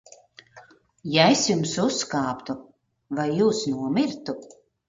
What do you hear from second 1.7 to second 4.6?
uzkāptu, vai jūs nomirtu?